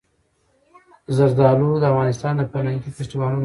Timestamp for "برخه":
3.35-3.37